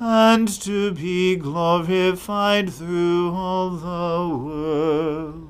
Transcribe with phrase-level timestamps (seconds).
[0.00, 5.46] and to be glorified through all the worlds.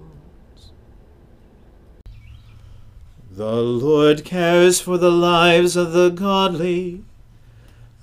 [3.31, 7.05] The Lord cares for the lives of the godly,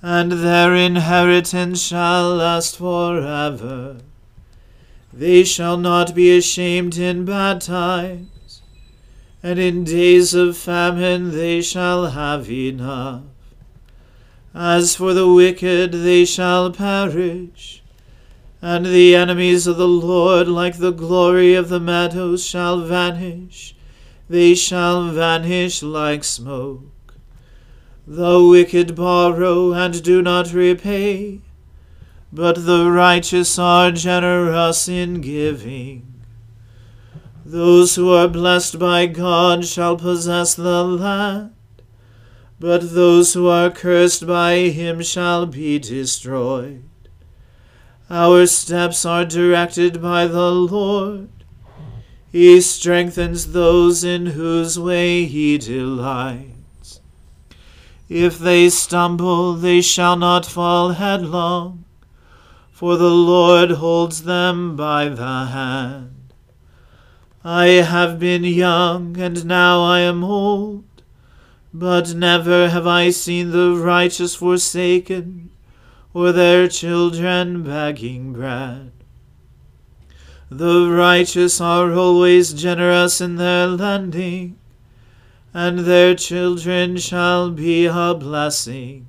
[0.02, 3.98] and their inheritance shall last forever.
[5.12, 8.62] They shall not be ashamed in bad times
[9.42, 13.22] and in days of famine they shall have enough.
[14.60, 17.80] As for the wicked, they shall perish,
[18.60, 23.76] and the enemies of the Lord, like the glory of the meadows, shall vanish.
[24.28, 27.14] They shall vanish like smoke.
[28.04, 31.38] The wicked borrow and do not repay,
[32.32, 36.24] but the righteous are generous in giving.
[37.46, 41.52] Those who are blessed by God shall possess the land,
[42.60, 46.82] but those who are cursed by him shall be destroyed.
[48.10, 51.28] Our steps are directed by the Lord.
[52.32, 57.00] He strengthens those in whose way he delights.
[58.08, 61.84] If they stumble, they shall not fall headlong,
[62.72, 66.32] for the Lord holds them by the hand.
[67.44, 70.84] I have been young, and now I am old,
[71.72, 75.50] but never have I seen the righteous forsaken,
[76.14, 78.92] or their children begging bread.
[80.50, 84.58] The righteous are always generous in their lending,
[85.52, 89.06] and their children shall be a blessing.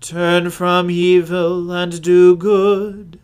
[0.00, 3.20] Turn from evil and do good,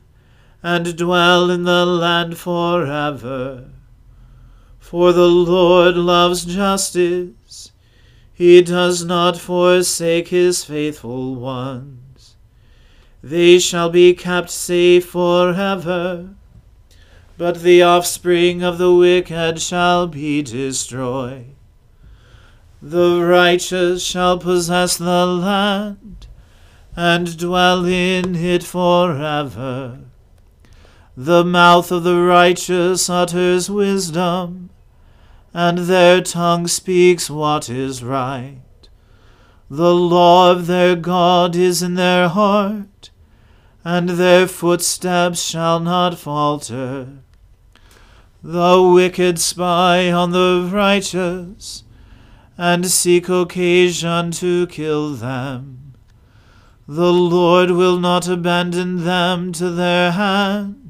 [0.63, 3.65] and dwell in the land forever.
[4.79, 7.31] For the Lord loves justice,
[8.35, 12.37] he does not forsake his faithful ones.
[13.23, 16.35] They shall be kept safe forever
[17.37, 21.55] but the offspring of the wicked shall be destroyed.
[22.81, 26.27] The righteous shall possess the land
[26.95, 29.99] and dwell in it forever.
[31.17, 34.71] The mouth of the righteous utters wisdom,
[35.55, 38.59] and their tongue speaks what is right.
[39.71, 43.11] The law of their God is in their heart,
[43.85, 47.09] and their footsteps shall not falter.
[48.43, 51.85] The wicked spy on the righteous,
[52.59, 55.95] and seek occasion to kill them.
[56.87, 60.84] The Lord will not abandon them to their hand,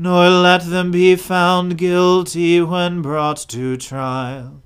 [0.00, 4.62] nor let them be found guilty when brought to trial.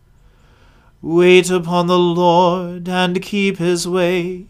[1.03, 4.47] Wait upon the Lord, and keep his way.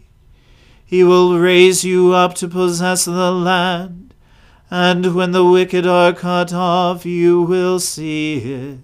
[0.85, 4.05] He will raise you up to possess the land
[4.69, 8.79] and when the wicked are cut off, you will see it.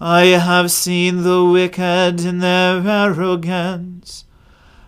[0.00, 4.24] I have seen the wicked in their arrogance,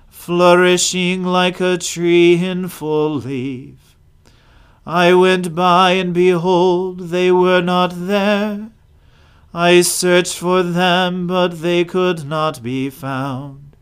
[0.09, 3.86] flourishing like a tree in full leaf.
[4.87, 8.71] I went by, and behold, they were not there.
[9.53, 13.77] I searched for them, but they could not be found.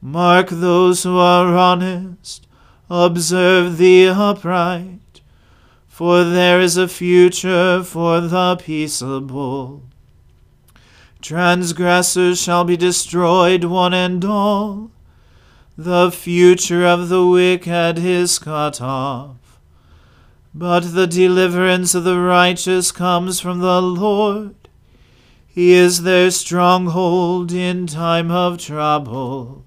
[0.00, 2.46] Mark those who are honest
[2.88, 5.20] observe the upright,
[5.88, 9.82] for there is a future for the peaceable.
[11.20, 14.90] Transgressors shall be destroyed, one and all.
[15.76, 19.41] The future of the wicked is cut off.
[20.54, 24.54] But the deliverance of the righteous comes from the Lord.
[25.48, 29.64] He is their stronghold in time of trouble.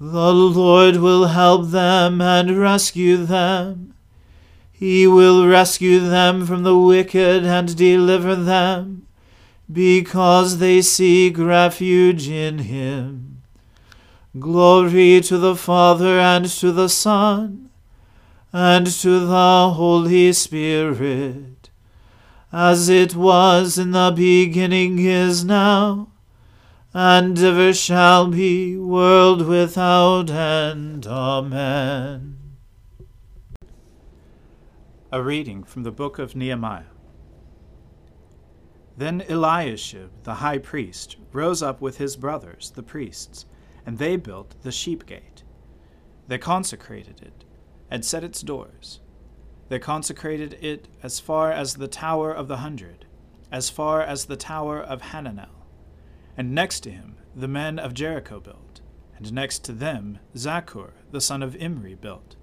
[0.00, 3.94] The Lord will help them and rescue them.
[4.72, 9.06] He will rescue them from the wicked and deliver them,
[9.72, 13.42] because they seek refuge in him.
[14.38, 17.65] Glory to the Father and to the Son
[18.58, 21.68] and to the Holy Spirit,
[22.50, 26.08] as it was in the beginning is now
[26.94, 31.06] and ever shall be, world without end.
[31.06, 32.38] Amen.
[35.12, 36.84] A reading from the book of Nehemiah.
[38.96, 43.44] Then Eliashib the high priest rose up with his brothers, the priests,
[43.84, 45.42] and they built the sheep gate.
[46.26, 47.44] They consecrated it,
[47.90, 49.00] and set its doors.
[49.68, 53.06] They consecrated it as far as the tower of the hundred,
[53.50, 55.56] as far as the tower of Hananel
[56.36, 58.80] and next to him the men of Jericho built,
[59.16, 62.36] and next to them Zaccur the son of Imri built.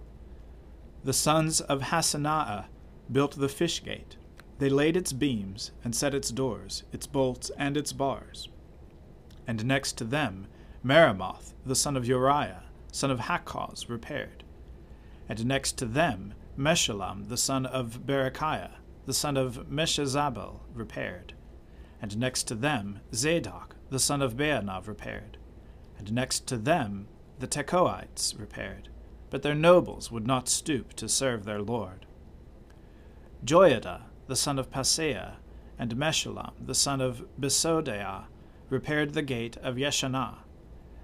[1.04, 2.66] The sons of Hassenaah
[3.12, 4.18] built the fish gate.
[4.60, 8.48] They laid its beams, and set its doors, its bolts, and its bars.
[9.46, 10.48] And next to them
[10.84, 14.44] Meremoth the son of Uriah, son of Hakkoz, repaired.
[15.30, 18.72] And next to them Meshullam the son of Berechiah,
[19.06, 21.34] the son of Meshezabel, repaired.
[22.02, 25.38] And next to them Zadok the son of Baanath repaired,
[25.98, 27.08] and next to them
[27.40, 28.90] the Tekoites repaired,
[29.30, 32.06] but their nobles would not stoop to serve their lord.
[33.46, 35.36] Joiada, the son of Paseah,
[35.78, 38.26] and Meshullam, the son of Besodeiah,
[38.70, 40.38] repaired the gate of Yeshanah.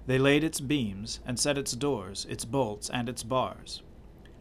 [0.06, 3.82] They laid its beams, and set its doors, its bolts, and its bars.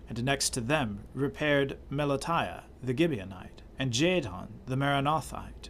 [0.09, 5.69] And next to them repaired Melatiah the Gibeonite, and Jadon the Meronothite,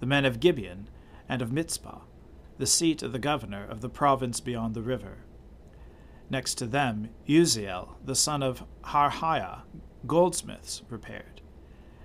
[0.00, 0.90] the men of Gibeon,
[1.28, 2.00] and of Mizpah,
[2.58, 5.18] the seat of the governor of the province beyond the river.
[6.28, 9.62] Next to them, Uzziel, the son of Harhaiah,
[10.06, 11.40] goldsmiths, repaired.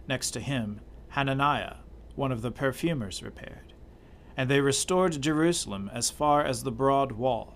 [0.08, 1.78] Next to him, Hananiah,
[2.16, 3.74] one of the perfumers, repaired.
[4.38, 7.56] And they restored Jerusalem as far as the broad wall.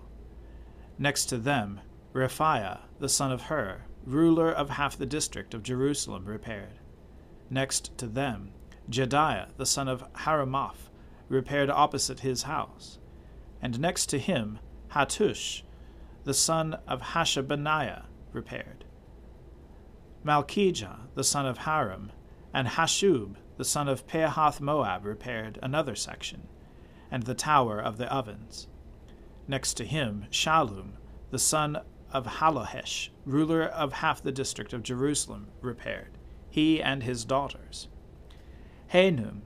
[0.98, 1.80] Next to them,
[2.12, 6.80] Rephaiah, the son of Hur, ruler of half the district of Jerusalem, repaired.
[7.50, 8.52] Next to them,
[8.90, 10.90] Jedaiah, the son of Harumaph,
[11.28, 12.98] repaired opposite his house,
[13.60, 14.58] and next to him
[14.92, 15.62] Hattush,
[16.24, 18.84] the son of Hashabneiah, repaired.
[20.24, 22.12] Malchijah, the son of Harim,
[22.52, 26.48] and Hashub, the son of Pahath Moab, repaired another section,
[27.10, 28.68] and the tower of the ovens.
[29.46, 30.92] Next to him, Shallum,
[31.30, 31.80] the son
[32.12, 37.88] of Hallohesh, ruler of half the district of Jerusalem, repaired, he and his daughters.
[38.88, 39.42] Hanun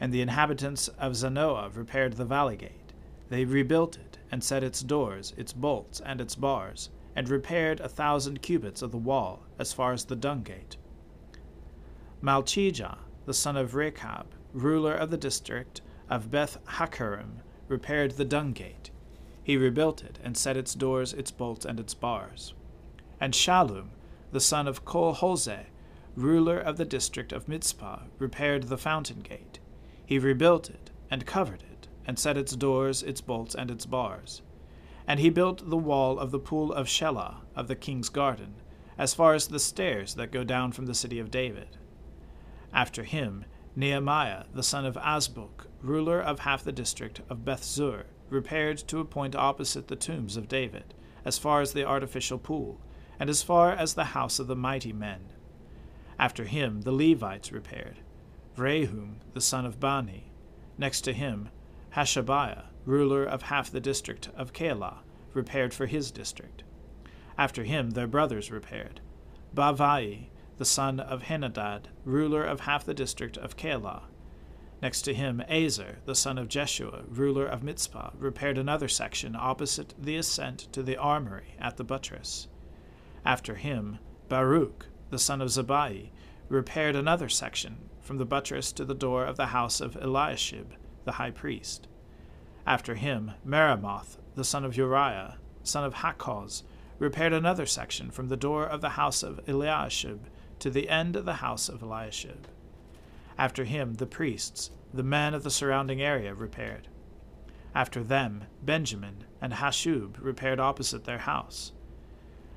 [0.00, 2.92] and the inhabitants of Zanoah repaired the valley gate.
[3.28, 7.88] They rebuilt it, and set its doors, its bolts, and its bars, and repaired a
[7.88, 10.76] thousand cubits of the wall, as far as the dung gate.
[12.22, 18.90] Malchijah, the son of Rechab, ruler of the district of Beth-haccherem, repaired the dung gate.
[19.48, 22.52] He rebuilt it, and set its doors, its bolts, and its bars.
[23.18, 23.92] And Shallum,
[24.30, 25.16] the son of Kol
[26.14, 29.58] ruler of the district of Mizpah, repaired the fountain gate.
[30.04, 34.42] He rebuilt it, and covered it, and set its doors, its bolts, and its bars.
[35.06, 38.56] And he built the wall of the pool of Shelah of the king's garden,
[38.98, 41.78] as far as the stairs that go down from the city of David.
[42.70, 48.78] After him, Nehemiah, the son of Azbuk, ruler of half the district of Bethzur, repaired
[48.78, 50.94] to a point opposite the tombs of David,
[51.24, 52.80] as far as the artificial pool,
[53.18, 55.32] and as far as the house of the mighty men.
[56.18, 57.98] After him the Levites repaired.
[58.56, 60.32] Rehum, the son of Bani.
[60.76, 61.50] Next to him,
[61.94, 64.98] Hashabiah, ruler of half the district of Keilah,
[65.32, 66.64] repaired for his district.
[67.36, 69.00] After him their brothers repaired.
[69.54, 74.02] Bavai, the son of Henadad, ruler of half the district of Keilah,
[74.80, 79.94] Next to him, Ezer, the son of Jeshua, ruler of Mizpah, repaired another section opposite
[79.98, 82.46] the ascent to the armory at the buttress.
[83.24, 86.10] After him, Baruch, the son of Zabai,
[86.48, 90.72] repaired another section from the buttress to the door of the house of Eliashib,
[91.04, 91.88] the high priest.
[92.64, 96.62] After him, Meremoth, the son of Uriah, son of Hakkoz,
[96.98, 100.26] repaired another section from the door of the house of Eliashib
[100.60, 102.46] to the end of the house of Eliashib.
[103.38, 106.88] After him, the priests, the men of the surrounding area, repaired.
[107.74, 111.72] After them, Benjamin and Hashub repaired opposite their house.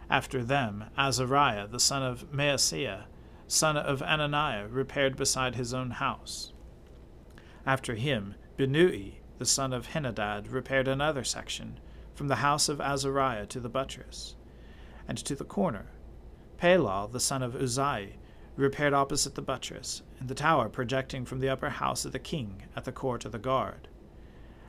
[0.09, 3.05] After them, Azariah, the son of Maaseiah,
[3.47, 6.53] son of Ananiah, repaired beside his own house.
[7.65, 11.79] After him, Binnui, the son of Henadad, repaired another section,
[12.15, 14.35] from the house of Azariah to the buttress,
[15.07, 15.91] and to the corner.
[16.57, 18.13] Palal, the son of Uzai,
[18.61, 22.63] repaired opposite the buttress, and the tower projecting from the upper house of the king
[22.75, 23.87] at the court of the guard.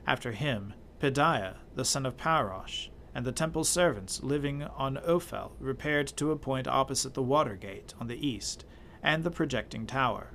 [0.06, 6.08] After him, Pedaiah, the son of Parosh, and the temple servants living on Ophel repaired
[6.08, 8.64] to a point opposite the water gate on the east,
[9.02, 10.30] and the projecting tower.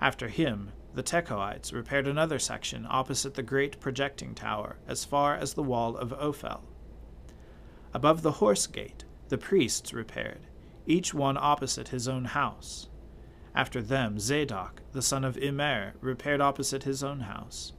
[0.00, 5.54] After him, the Tekoites repaired another section opposite the great projecting tower as far as
[5.54, 6.62] the wall of Ophel.
[7.94, 10.46] Above the horse gate, the priests repaired,
[10.86, 12.88] each one opposite his own house.
[13.54, 17.72] After them, Zadok, the son of Immer, repaired opposite his own house.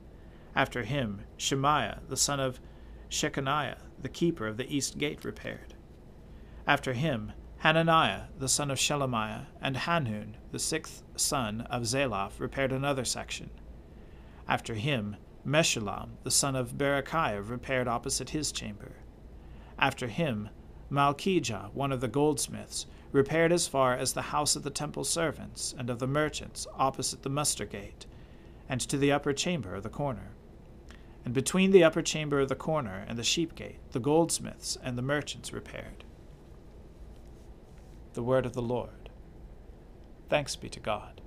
[0.56, 2.60] After him, Shemaiah, the son of
[3.10, 5.76] Shechaniah, the keeper of the east gate, repaired.
[6.66, 12.72] After him, Hananiah, the son of Shelemiah, and Hanun, the sixth son of Zalaph, repaired
[12.72, 13.50] another section.
[14.48, 18.98] After him, Meshullam, the son of Berechiah, repaired opposite his chamber.
[19.80, 20.50] After him,
[20.92, 25.74] Malchijah, one of the goldsmiths, repaired as far as the house of the temple servants
[25.78, 28.06] and of the merchants opposite the muster gate,
[28.70, 30.32] and to the upper chamber of the corner.
[31.24, 34.98] And between the upper chamber of the corner and the sheep gate, the goldsmiths and
[34.98, 36.04] the merchants repaired.
[38.14, 39.10] The word of the Lord.
[40.30, 41.22] Thanks be to God.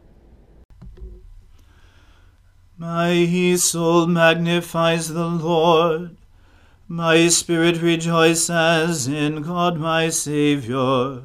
[2.77, 6.17] My soul magnifies the Lord.
[6.89, 11.25] My spirit rejoices in God my Saviour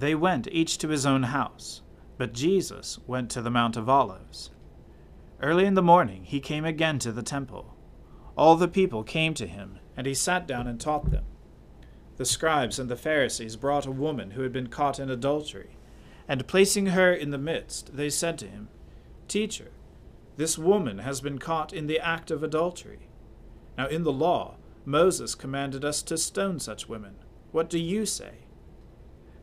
[0.00, 1.82] They went each to his own house,
[2.16, 4.50] but Jesus went to the Mount of Olives.
[5.42, 7.76] Early in the morning he came again to the temple.
[8.34, 11.26] All the people came to him, and he sat down and taught them.
[12.16, 15.76] The scribes and the Pharisees brought a woman who had been caught in adultery,
[16.26, 18.68] and placing her in the midst, they said to him,
[19.28, 19.70] Teacher,
[20.38, 23.10] this woman has been caught in the act of adultery.
[23.76, 27.16] Now in the law, Moses commanded us to stone such women.
[27.52, 28.46] What do you say?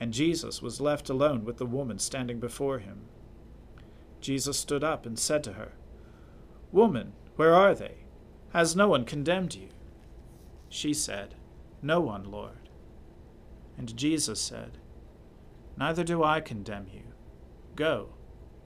[0.00, 3.02] And Jesus was left alone with the woman standing before him.
[4.20, 5.72] Jesus stood up and said to her,
[6.72, 7.98] Woman, where are they?
[8.52, 9.68] Has no one condemned you?
[10.70, 11.34] She said,
[11.82, 12.68] No one, Lord.
[13.76, 14.78] And Jesus said,
[15.76, 17.02] Neither do I condemn you.
[17.76, 18.10] Go,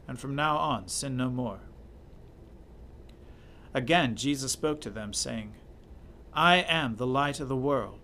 [0.09, 1.61] and from now on sin no more.
[3.73, 5.55] Again Jesus spoke to them, saying,
[6.33, 8.04] I am the light of the world.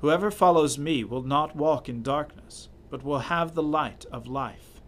[0.00, 4.80] Whoever follows me will not walk in darkness, but will have the light of life.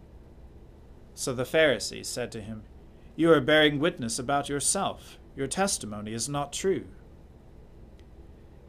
[1.13, 2.63] So the Pharisees said to him,
[3.15, 5.19] You are bearing witness about yourself.
[5.35, 6.85] Your testimony is not true.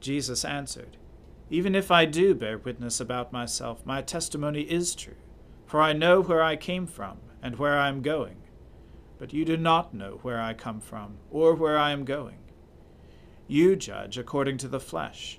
[0.00, 0.98] Jesus answered,
[1.50, 5.16] even if I do bear witness about myself, my testimony is true,
[5.66, 8.38] for I know where I came from and where I am going.
[9.18, 12.38] But you do not know where I come from or where I am going.
[13.46, 15.38] You judge according to the flesh.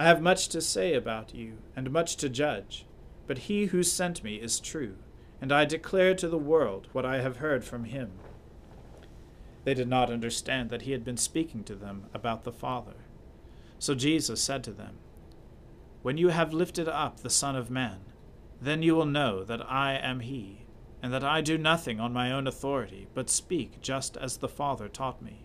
[0.00, 2.86] I have much to say about you, and much to judge,
[3.26, 4.94] but he who sent me is true,
[5.40, 8.12] and I declare to the world what I have heard from him.
[9.64, 12.94] They did not understand that he had been speaking to them about the Father.
[13.80, 14.98] So Jesus said to them,
[16.02, 17.98] When you have lifted up the Son of Man,
[18.62, 20.64] then you will know that I am he,
[21.02, 24.88] and that I do nothing on my own authority, but speak just as the Father
[24.88, 25.44] taught me.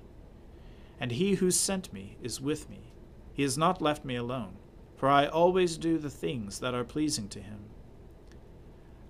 [0.99, 2.92] And he who sent me is with me.
[3.33, 4.57] He has not left me alone,
[4.95, 7.59] for I always do the things that are pleasing to him.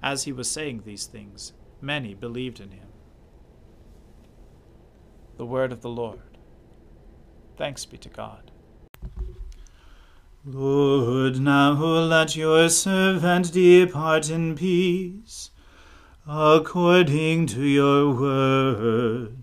[0.02, 2.88] As he was saying these things, many believed in him.
[5.38, 6.38] The Word of the Lord.
[7.58, 8.52] Thanks be to God.
[10.46, 15.52] Lord, now let your servant depart in peace,
[16.28, 19.43] according to your word.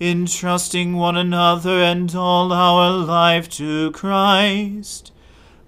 [0.00, 5.12] entrusting one another and all our life to Christ,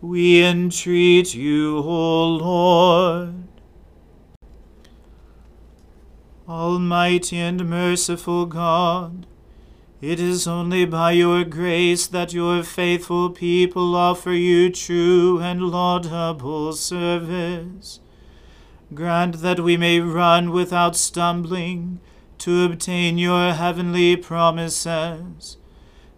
[0.00, 3.34] we entreat you, O Lord.
[6.48, 9.26] Almighty and merciful God,
[10.00, 16.72] it is only by your grace that your faithful people offer you true and laudable
[16.72, 18.00] service.
[18.94, 22.00] Grant that we may run without stumbling
[22.40, 25.58] to obtain your heavenly promises.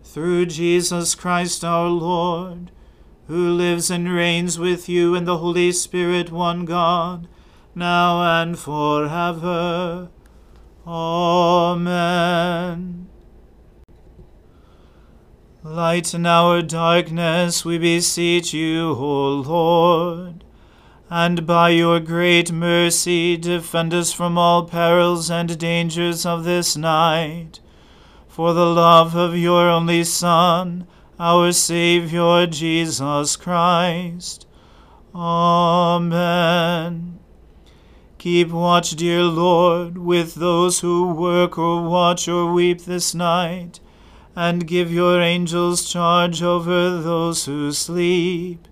[0.04, 2.70] Through Jesus Christ our Lord,
[3.26, 7.28] who lives and reigns with you in the Holy Spirit, one God,
[7.74, 10.10] now and forever.
[10.86, 11.88] Amen.
[15.64, 20.41] Lighten our darkness, we beseech you, O Lord
[21.14, 27.60] and by your great mercy defend us from all perils and dangers of this night.
[28.28, 30.86] For the love of your only Son,
[31.20, 34.46] our Saviour Jesus Christ.
[35.14, 36.38] Amen.
[38.16, 43.80] Keep watch, dear Lord, with those who work or watch or weep this night,
[44.34, 48.66] and give your angels charge over those who sleep.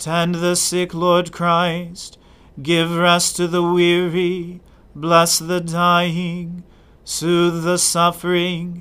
[0.00, 2.16] Tend the sick, Lord Christ.
[2.62, 4.62] Give rest to the weary.
[4.94, 6.64] Bless the dying.
[7.04, 8.80] Soothe the suffering.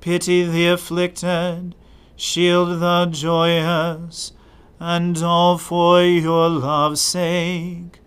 [0.00, 1.74] Pity the afflicted.
[2.14, 4.30] Shield the joyous.
[4.78, 7.98] And all for your love's sake.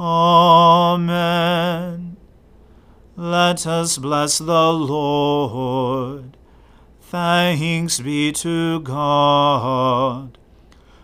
[0.00, 0.96] Amen.
[3.14, 6.36] Let us bless the Lord.
[7.00, 10.36] Thanks be to God.